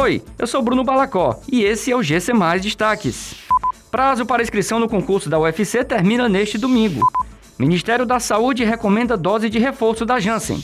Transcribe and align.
Oi, 0.00 0.22
eu 0.38 0.46
sou 0.46 0.62
Bruno 0.62 0.84
Balacó 0.84 1.40
e 1.50 1.64
esse 1.64 1.90
é 1.90 1.96
o 1.96 2.04
GC 2.04 2.32
Mais 2.32 2.62
Destaques. 2.62 3.34
Prazo 3.90 4.24
para 4.24 4.44
inscrição 4.44 4.78
no 4.78 4.88
concurso 4.88 5.28
da 5.28 5.40
UFC 5.40 5.82
termina 5.82 6.28
neste 6.28 6.56
domingo. 6.56 7.00
Ministério 7.58 8.06
da 8.06 8.20
Saúde 8.20 8.62
recomenda 8.62 9.16
dose 9.16 9.50
de 9.50 9.58
reforço 9.58 10.06
da 10.06 10.20
Janssen. 10.20 10.62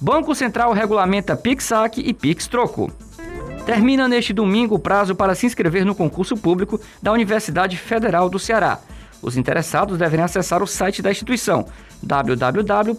Banco 0.00 0.34
Central 0.34 0.72
regulamenta 0.72 1.36
PIX-SAC 1.36 1.98
e 1.98 2.12
PIX-Troco. 2.12 2.90
Termina 3.64 4.08
neste 4.08 4.32
domingo 4.32 4.74
o 4.74 4.80
prazo 4.80 5.14
para 5.14 5.36
se 5.36 5.46
inscrever 5.46 5.84
no 5.84 5.94
concurso 5.94 6.36
público 6.36 6.80
da 7.00 7.12
Universidade 7.12 7.76
Federal 7.76 8.28
do 8.28 8.40
Ceará. 8.40 8.80
Os 9.22 9.36
interessados 9.36 9.96
devem 9.96 10.20
acessar 10.20 10.60
o 10.64 10.66
site 10.66 11.00
da 11.00 11.12
instituição 11.12 11.64
www.ufc.br. 12.02 12.98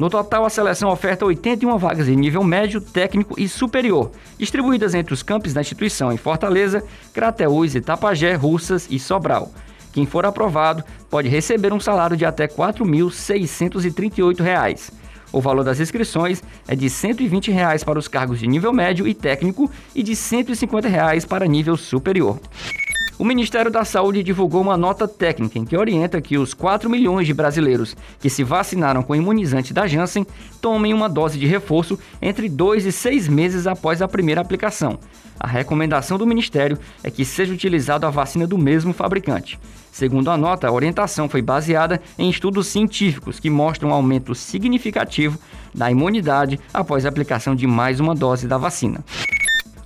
No 0.00 0.08
total, 0.08 0.46
a 0.46 0.50
seleção 0.50 0.88
oferta 0.88 1.26
81 1.26 1.76
vagas 1.76 2.06
de 2.06 2.16
nível 2.16 2.42
médio, 2.42 2.80
técnico 2.80 3.38
e 3.38 3.46
superior, 3.46 4.10
distribuídas 4.38 4.94
entre 4.94 5.12
os 5.12 5.22
campos 5.22 5.52
da 5.52 5.60
instituição 5.60 6.10
em 6.10 6.16
Fortaleza, 6.16 6.82
Crateús, 7.12 7.74
Itapajé, 7.74 8.32
Russas 8.32 8.86
e 8.88 8.98
Sobral. 8.98 9.52
Quem 9.92 10.06
for 10.06 10.24
aprovado 10.24 10.82
pode 11.10 11.28
receber 11.28 11.74
um 11.74 11.78
salário 11.78 12.16
de 12.16 12.24
até 12.24 12.44
R$ 12.44 12.52
4.638. 12.56 14.90
O 15.30 15.42
valor 15.42 15.64
das 15.64 15.80
inscrições 15.80 16.42
é 16.66 16.74
de 16.74 16.88
120 16.88 17.50
reais 17.50 17.84
para 17.84 17.98
os 17.98 18.08
cargos 18.08 18.38
de 18.38 18.46
nível 18.46 18.72
médio 18.72 19.06
e 19.06 19.12
técnico 19.12 19.70
e 19.94 20.02
de 20.02 20.16
150 20.16 20.88
reais 20.88 21.26
para 21.26 21.46
nível 21.46 21.76
superior. 21.76 22.40
O 23.20 23.24
Ministério 23.24 23.70
da 23.70 23.84
Saúde 23.84 24.22
divulgou 24.22 24.62
uma 24.62 24.78
nota 24.78 25.06
técnica 25.06 25.58
em 25.58 25.64
que 25.66 25.76
orienta 25.76 26.22
que 26.22 26.38
os 26.38 26.54
4 26.54 26.88
milhões 26.88 27.26
de 27.26 27.34
brasileiros 27.34 27.94
que 28.18 28.30
se 28.30 28.42
vacinaram 28.42 29.02
com 29.02 29.14
imunizante 29.14 29.74
da 29.74 29.86
Janssen 29.86 30.26
tomem 30.58 30.94
uma 30.94 31.06
dose 31.06 31.38
de 31.38 31.46
reforço 31.46 31.98
entre 32.22 32.48
2 32.48 32.86
e 32.86 32.90
6 32.90 33.28
meses 33.28 33.66
após 33.66 34.00
a 34.00 34.08
primeira 34.08 34.40
aplicação. 34.40 34.98
A 35.38 35.46
recomendação 35.46 36.16
do 36.16 36.26
Ministério 36.26 36.78
é 37.04 37.10
que 37.10 37.26
seja 37.26 37.52
utilizada 37.52 38.06
a 38.06 38.10
vacina 38.10 38.46
do 38.46 38.56
mesmo 38.56 38.94
fabricante. 38.94 39.60
Segundo 39.92 40.30
a 40.30 40.38
nota, 40.38 40.66
a 40.66 40.72
orientação 40.72 41.28
foi 41.28 41.42
baseada 41.42 42.00
em 42.18 42.30
estudos 42.30 42.68
científicos 42.68 43.38
que 43.38 43.50
mostram 43.50 43.90
um 43.90 43.92
aumento 43.92 44.34
significativo 44.34 45.38
da 45.74 45.90
imunidade 45.90 46.58
após 46.72 47.04
a 47.04 47.10
aplicação 47.10 47.54
de 47.54 47.66
mais 47.66 48.00
uma 48.00 48.14
dose 48.14 48.48
da 48.48 48.56
vacina. 48.56 49.04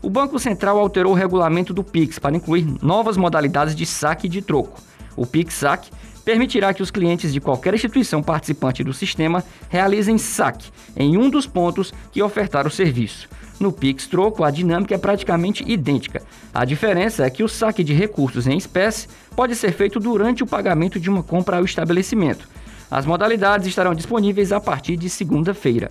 O 0.04 0.10
Banco 0.10 0.38
Central 0.38 0.78
alterou 0.78 1.12
o 1.12 1.16
regulamento 1.16 1.72
do 1.72 1.82
Pix 1.82 2.18
para 2.18 2.36
incluir 2.36 2.66
novas 2.82 3.16
modalidades 3.16 3.74
de 3.74 3.86
saque 3.86 4.28
de 4.28 4.42
troco. 4.42 4.78
O 5.16 5.24
Pix-Saque 5.24 5.90
permitirá 6.22 6.74
que 6.74 6.82
os 6.82 6.90
clientes 6.90 7.32
de 7.32 7.40
qualquer 7.40 7.72
instituição 7.72 8.22
participante 8.22 8.84
do 8.84 8.92
sistema 8.92 9.42
realizem 9.70 10.18
saque 10.18 10.70
em 10.94 11.16
um 11.16 11.30
dos 11.30 11.46
pontos 11.46 11.90
que 12.12 12.22
ofertar 12.22 12.66
o 12.66 12.70
serviço. 12.70 13.30
No 13.58 13.72
Pix 13.72 14.06
Troco, 14.06 14.44
a 14.44 14.50
dinâmica 14.50 14.94
é 14.94 14.98
praticamente 14.98 15.64
idêntica. 15.66 16.22
A 16.52 16.66
diferença 16.66 17.24
é 17.24 17.30
que 17.30 17.42
o 17.42 17.48
saque 17.48 17.82
de 17.82 17.94
recursos 17.94 18.46
em 18.46 18.58
espécie 18.58 19.08
pode 19.34 19.56
ser 19.56 19.72
feito 19.72 19.98
durante 19.98 20.42
o 20.42 20.46
pagamento 20.46 21.00
de 21.00 21.08
uma 21.08 21.22
compra 21.22 21.56
ao 21.56 21.64
estabelecimento. 21.64 22.46
As 22.90 23.06
modalidades 23.06 23.66
estarão 23.66 23.94
disponíveis 23.94 24.52
a 24.52 24.60
partir 24.60 24.98
de 24.98 25.08
segunda-feira. 25.08 25.90